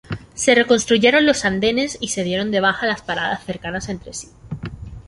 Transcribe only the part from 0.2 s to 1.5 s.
Se reconstruyeron los